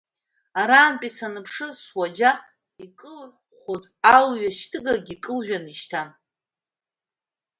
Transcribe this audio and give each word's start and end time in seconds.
Арантәи 0.61 1.11
саныԥшы, 1.15 1.67
суаџьаҟ 1.81 2.37
икылыҳәҳәоз 2.83 3.83
алҩа 4.15 4.51
шьҭыгагьы 4.57 5.15
кылжәаны 5.23 5.69
ишьҭан. 5.71 6.09